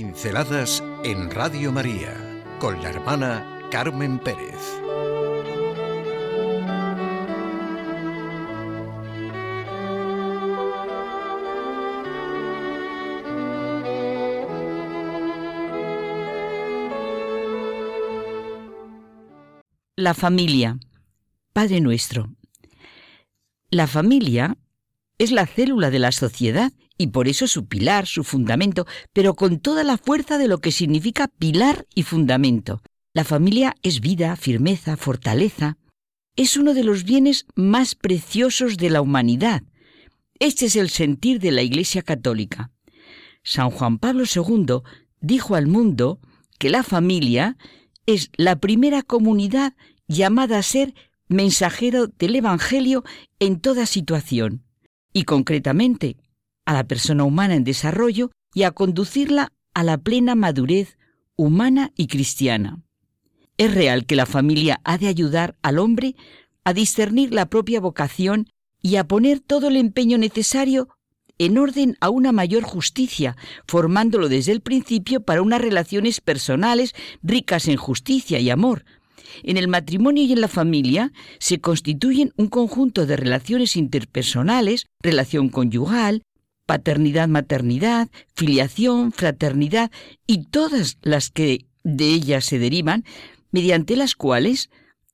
[0.00, 2.14] Pinceladas en Radio María
[2.60, 4.54] con la hermana Carmen Pérez.
[19.96, 20.78] La familia.
[21.52, 22.36] Padre nuestro.
[23.68, 24.56] La familia
[25.18, 29.60] es la célula de la sociedad y por eso su pilar, su fundamento, pero con
[29.60, 32.82] toda la fuerza de lo que significa pilar y fundamento.
[33.14, 35.78] La familia es vida, firmeza, fortaleza.
[36.36, 39.62] Es uno de los bienes más preciosos de la humanidad.
[40.40, 42.70] Este es el sentir de la Iglesia Católica.
[43.42, 44.82] San Juan Pablo II
[45.20, 46.20] dijo al mundo
[46.58, 47.56] que la familia
[48.06, 49.74] es la primera comunidad
[50.06, 50.94] llamada a ser
[51.28, 53.04] mensajero del Evangelio
[53.38, 54.64] en toda situación
[55.12, 56.16] y concretamente
[56.68, 60.98] a la persona humana en desarrollo y a conducirla a la plena madurez
[61.34, 62.82] humana y cristiana.
[63.56, 66.14] Es real que la familia ha de ayudar al hombre
[66.64, 68.50] a discernir la propia vocación
[68.82, 70.90] y a poner todo el empeño necesario
[71.38, 73.34] en orden a una mayor justicia,
[73.66, 78.84] formándolo desde el principio para unas relaciones personales ricas en justicia y amor,
[79.42, 85.48] en el matrimonio y en la familia se constituyen un conjunto de relaciones interpersonales, relación
[85.48, 86.22] conyugal,
[86.68, 89.90] paternidad-maternidad, filiación, fraternidad
[90.26, 93.06] y todas las que de ellas se derivan,
[93.50, 94.68] mediante las cuales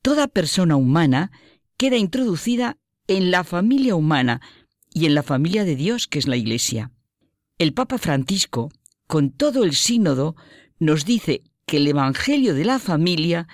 [0.00, 1.32] toda persona humana
[1.76, 4.40] queda introducida en la familia humana
[4.94, 6.92] y en la familia de Dios que es la Iglesia.
[7.58, 8.70] El Papa Francisco,
[9.08, 10.36] con todo el sínodo,
[10.78, 13.48] nos dice que el Evangelio de la familia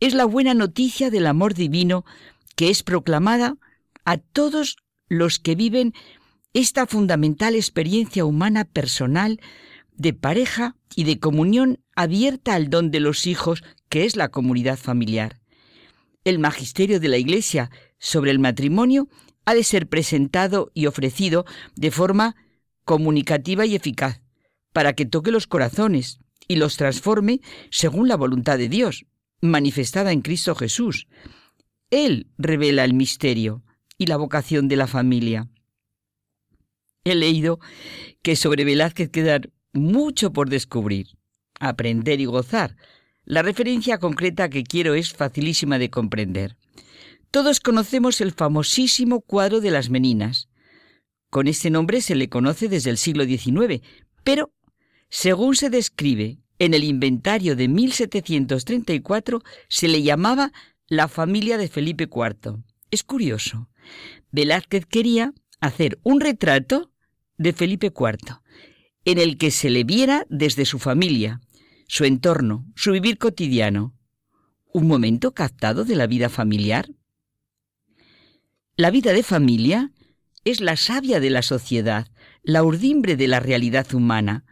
[0.00, 2.04] es la buena noticia del amor divino
[2.56, 3.56] que es proclamada
[4.04, 5.94] a todos los que viven
[6.52, 9.40] esta fundamental experiencia humana personal
[9.96, 14.78] de pareja y de comunión abierta al don de los hijos, que es la comunidad
[14.78, 15.40] familiar.
[16.24, 19.08] El magisterio de la Iglesia sobre el matrimonio
[19.44, 21.44] ha de ser presentado y ofrecido
[21.76, 22.36] de forma
[22.84, 24.20] comunicativa y eficaz,
[24.72, 29.06] para que toque los corazones y los transforme según la voluntad de Dios,
[29.40, 31.06] manifestada en Cristo Jesús.
[31.90, 33.62] Él revela el misterio
[33.98, 35.48] y la vocación de la familia.
[37.06, 37.60] He leído
[38.22, 39.40] que sobre Velázquez queda
[39.72, 41.06] mucho por descubrir,
[41.60, 42.76] aprender y gozar.
[43.24, 46.56] La referencia concreta que quiero es facilísima de comprender.
[47.30, 50.48] Todos conocemos el famosísimo cuadro de las Meninas.
[51.30, 53.82] Con este nombre se le conoce desde el siglo XIX,
[54.24, 54.52] pero
[55.08, 60.52] según se describe en el inventario de 1734 se le llamaba
[60.88, 62.64] la familia de Felipe IV.
[62.90, 63.68] Es curioso.
[64.32, 66.90] Velázquez quería hacer un retrato
[67.38, 68.40] de Felipe IV,
[69.04, 71.40] en el que se le viera desde su familia,
[71.88, 73.94] su entorno, su vivir cotidiano.
[74.72, 76.90] Un momento captado de la vida familiar.
[78.76, 79.92] La vida de familia
[80.44, 82.08] es la savia de la sociedad,
[82.42, 84.44] la urdimbre de la realidad humana.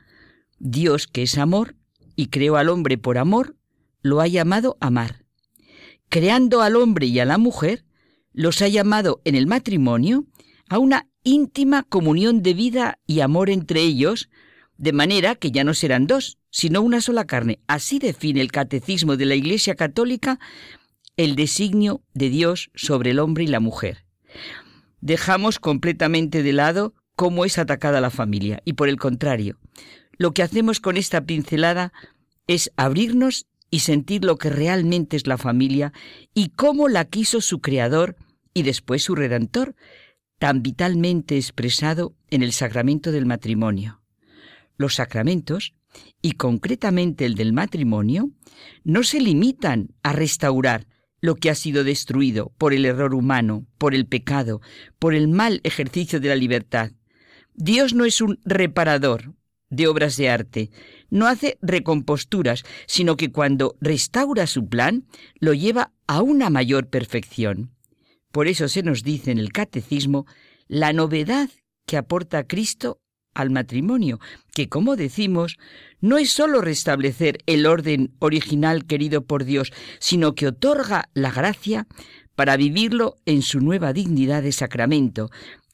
[0.58, 1.76] Dios, que es amor,
[2.16, 3.56] y creó al hombre por amor,
[4.00, 5.24] lo ha llamado amar.
[6.08, 7.84] Creando al hombre y a la mujer,
[8.32, 10.26] los ha llamado en el matrimonio
[10.68, 14.30] a una íntima comunión de vida y amor entre ellos,
[14.76, 17.58] de manera que ya no serán dos, sino una sola carne.
[17.66, 20.38] Así define el catecismo de la Iglesia Católica
[21.16, 24.04] el designio de Dios sobre el hombre y la mujer.
[25.00, 29.58] Dejamos completamente de lado cómo es atacada la familia y por el contrario,
[30.16, 31.92] lo que hacemos con esta pincelada
[32.46, 35.92] es abrirnos y sentir lo que realmente es la familia
[36.34, 38.16] y cómo la quiso su creador
[38.52, 39.74] y después su redentor,
[40.44, 44.02] tan vitalmente expresado en el sacramento del matrimonio.
[44.76, 45.72] Los sacramentos,
[46.20, 48.28] y concretamente el del matrimonio,
[48.84, 50.86] no se limitan a restaurar
[51.22, 54.60] lo que ha sido destruido por el error humano, por el pecado,
[54.98, 56.90] por el mal ejercicio de la libertad.
[57.54, 59.32] Dios no es un reparador,
[59.70, 60.70] de obras de arte.
[61.08, 65.06] No hace recomposturas, sino que cuando restaura su plan,
[65.40, 67.73] lo lleva a una mayor perfección.
[68.34, 70.26] Por eso se nos dice en el catecismo
[70.66, 71.50] la novedad
[71.86, 73.00] que aporta Cristo
[73.32, 74.18] al matrimonio,
[74.52, 75.56] que como decimos,
[76.00, 81.86] no es sólo restablecer el orden original querido por Dios, sino que otorga la gracia
[82.34, 85.30] para vivirlo en su nueva dignidad de sacramento,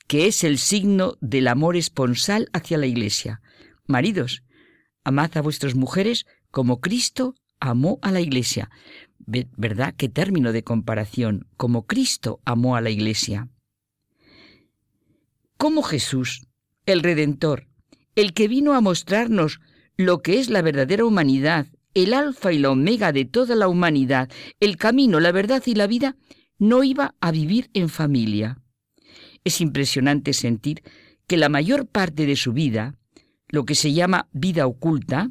[0.06, 3.40] que es el signo del amor esponsal hacia la Iglesia.
[3.86, 4.42] Maridos,
[5.02, 8.68] amad a vuestras mujeres como Cristo amó a la Iglesia.
[9.26, 9.94] ¿Verdad?
[9.96, 13.48] Qué término de comparación, como Cristo amó a la Iglesia.
[15.56, 16.46] Como Jesús,
[16.86, 17.68] el Redentor,
[18.16, 19.60] el que vino a mostrarnos
[19.96, 24.30] lo que es la verdadera humanidad, el alfa y la omega de toda la humanidad,
[24.60, 26.16] el camino, la verdad y la vida,
[26.58, 28.58] no iba a vivir en familia.
[29.44, 30.82] Es impresionante sentir
[31.26, 32.96] que la mayor parte de su vida,
[33.48, 35.30] lo que se llama vida oculta,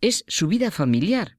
[0.00, 1.37] es su vida familiar.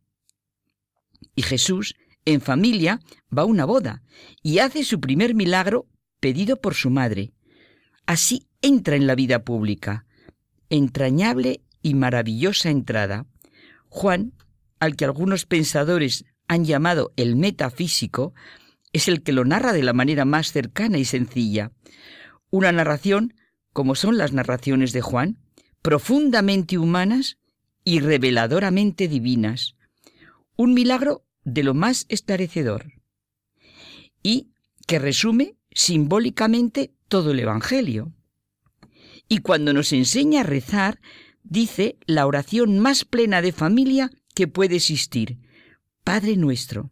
[1.35, 1.95] Y Jesús,
[2.25, 2.99] en familia,
[3.35, 4.03] va a una boda
[4.43, 5.87] y hace su primer milagro
[6.19, 7.33] pedido por su madre.
[8.05, 10.05] Así entra en la vida pública.
[10.69, 13.25] Entrañable y maravillosa entrada.
[13.87, 14.33] Juan,
[14.79, 18.33] al que algunos pensadores han llamado el metafísico,
[18.91, 21.71] es el que lo narra de la manera más cercana y sencilla.
[22.49, 23.35] Una narración,
[23.73, 25.37] como son las narraciones de Juan,
[25.81, 27.37] profundamente humanas
[27.83, 29.75] y reveladoramente divinas.
[30.59, 32.91] Un milagro de lo más esclarecedor
[34.21, 34.49] y
[34.87, 38.11] que resume simbólicamente todo el Evangelio.
[39.29, 40.99] Y cuando nos enseña a rezar,
[41.43, 45.37] dice la oración más plena de familia que puede existir,
[46.03, 46.91] Padre nuestro.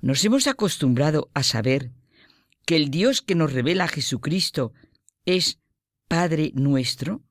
[0.00, 1.92] Nos hemos acostumbrado a saber
[2.66, 4.72] que el Dios que nos revela Jesucristo
[5.24, 5.60] es
[6.08, 7.22] Padre nuestro.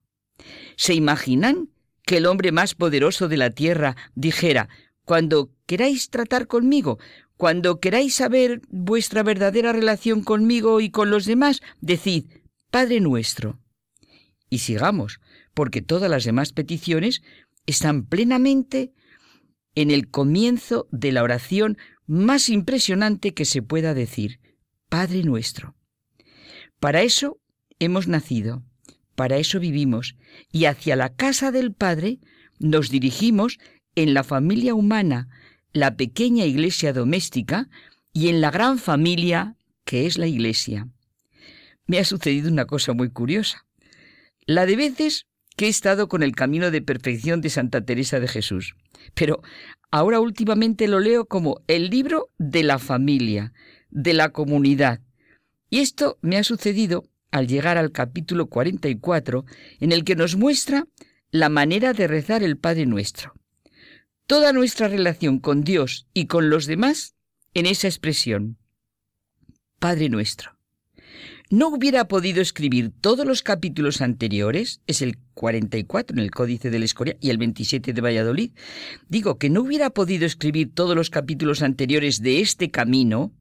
[0.77, 1.67] ¿Se imaginan
[2.03, 4.69] que el hombre más poderoso de la tierra dijera,
[5.05, 6.99] cuando queráis tratar conmigo,
[7.37, 12.25] cuando queráis saber vuestra verdadera relación conmigo y con los demás, decid,
[12.69, 13.59] Padre nuestro.
[14.49, 15.19] Y sigamos,
[15.53, 17.21] porque todas las demás peticiones
[17.65, 18.93] están plenamente
[19.75, 24.39] en el comienzo de la oración más impresionante que se pueda decir,
[24.89, 25.75] Padre nuestro.
[26.79, 27.39] Para eso
[27.79, 28.63] hemos nacido,
[29.15, 30.15] para eso vivimos,
[30.51, 32.19] y hacia la casa del Padre
[32.59, 33.59] nos dirigimos
[33.95, 35.29] en la familia humana,
[35.73, 37.69] la pequeña iglesia doméstica,
[38.13, 39.55] y en la gran familia
[39.85, 40.87] que es la iglesia.
[41.85, 43.65] Me ha sucedido una cosa muy curiosa.
[44.45, 48.27] La de veces que he estado con el camino de perfección de Santa Teresa de
[48.27, 48.75] Jesús.
[49.13, 49.41] Pero
[49.91, 53.53] ahora últimamente lo leo como el libro de la familia,
[53.89, 55.01] de la comunidad.
[55.69, 59.45] Y esto me ha sucedido al llegar al capítulo 44,
[59.79, 60.87] en el que nos muestra
[61.31, 63.33] la manera de rezar el Padre Nuestro.
[64.31, 67.15] Toda nuestra relación con Dios y con los demás
[67.53, 68.57] en esa expresión.
[69.77, 70.57] Padre Nuestro
[71.49, 76.83] no hubiera podido escribir todos los capítulos anteriores, es el 44 en el Códice del
[76.83, 78.51] Escoria y el 27 de Valladolid,
[79.09, 83.33] digo que no hubiera podido escribir todos los capítulos anteriores de este camino,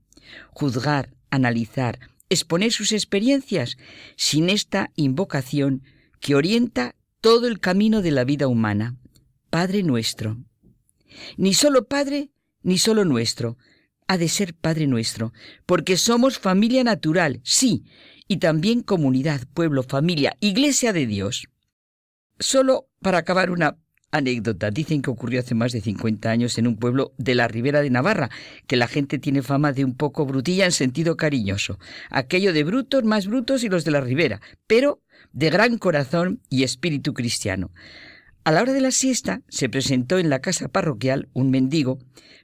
[0.51, 2.01] juzgar, analizar,
[2.31, 3.79] exponer sus experiencias,
[4.17, 5.85] sin esta invocación
[6.19, 8.97] que orienta todo el camino de la vida humana.
[9.51, 10.50] Padre nuestro.
[11.37, 12.31] Ni solo Padre,
[12.63, 13.57] ni solo nuestro,
[14.07, 15.33] ha de ser Padre nuestro,
[15.67, 17.85] porque somos familia natural, sí,
[18.27, 21.47] y también comunidad, pueblo, familia, iglesia de Dios.
[22.39, 23.77] Solo para acabar una
[24.11, 24.71] anécdota.
[24.71, 27.91] Dicen que ocurrió hace más de 50 años en un pueblo de la Ribera de
[27.91, 28.31] Navarra,
[28.67, 31.79] que la gente tiene fama de un poco brutilla en sentido cariñoso.
[32.11, 35.03] Aquello de brutos más brutos y los de la Ribera, pero
[35.33, 37.71] de gran corazón y espíritu cristiano.
[38.43, 41.99] A la hora de la siesta se presentó en la casa parroquial un mendigo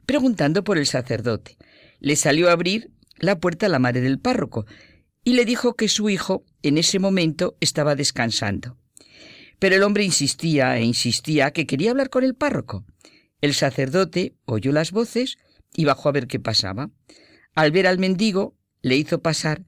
[0.04, 1.56] preguntando por el sacerdote.
[2.00, 4.66] Le salió a abrir la puerta a la madre del párroco
[5.24, 8.76] y le dijo que su hijo en ese momento estaba descansando.
[9.58, 12.84] Pero el hombre insistía e insistía que quería hablar con el párroco.
[13.40, 15.38] El sacerdote oyó las voces
[15.74, 16.90] y bajó a ver qué pasaba.
[17.54, 19.64] Al ver al mendigo, le hizo pasar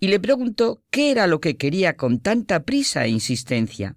[0.00, 3.96] y le preguntó qué era lo que quería con tanta prisa e insistencia.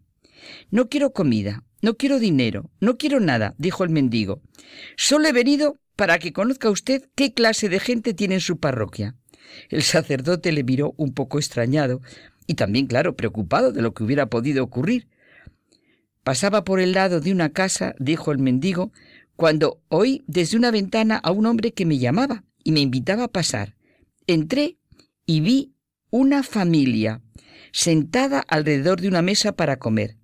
[0.69, 4.41] No quiero comida, no quiero dinero, no quiero nada, dijo el mendigo.
[4.97, 9.15] Solo he venido para que conozca usted qué clase de gente tiene en su parroquia.
[9.69, 12.01] El sacerdote le miró un poco extrañado
[12.47, 15.07] y también, claro, preocupado de lo que hubiera podido ocurrir.
[16.23, 18.91] Pasaba por el lado de una casa, dijo el mendigo,
[19.35, 23.31] cuando oí desde una ventana a un hombre que me llamaba y me invitaba a
[23.31, 23.75] pasar.
[24.27, 24.77] Entré
[25.25, 25.73] y vi
[26.11, 27.21] una familia
[27.71, 30.20] sentada alrededor de una mesa para comer.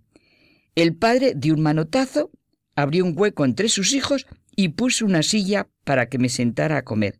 [0.77, 2.29] El padre dio un manotazo,
[2.75, 6.83] abrió un hueco entre sus hijos y puso una silla para que me sentara a
[6.83, 7.19] comer.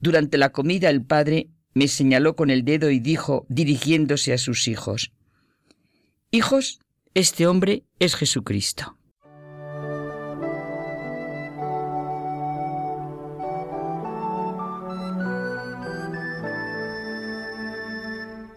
[0.00, 4.66] Durante la comida el padre me señaló con el dedo y dijo, dirigiéndose a sus
[4.66, 5.12] hijos,
[6.32, 6.80] Hijos,
[7.14, 8.96] este hombre es Jesucristo.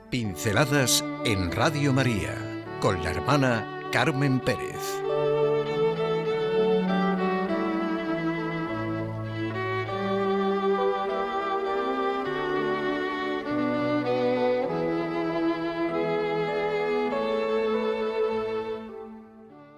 [0.09, 2.35] Pinceladas en Radio María
[2.79, 5.03] con la hermana Carmen Pérez.